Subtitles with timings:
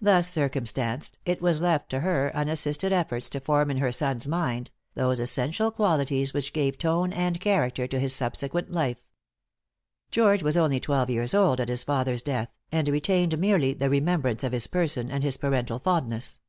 [0.00, 4.72] Thus circumstanced, it was left to her unassisted efforts to form in her son's mind,
[4.94, 9.04] those essential qualities which gave tone and character to his subsequent life.
[10.10, 14.42] George was only twelve years old at his father's death, and retained merely the remembrance
[14.42, 16.40] of his person, and his parental fondness.